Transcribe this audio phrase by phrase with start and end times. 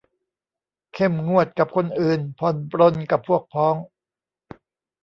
[0.93, 3.75] เข้มงวดกับคนอื่น ผ่อนปรนกับพวกพ้อง